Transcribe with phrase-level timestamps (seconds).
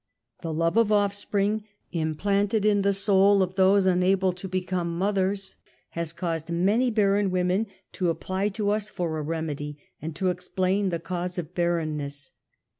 [0.41, 5.57] The love of offspring implanted in the soul of those unable to become mothers,
[5.91, 10.31] has caused many barren wo men to apply to us for a remedy, and to
[10.31, 12.31] explain the cause of barrenness.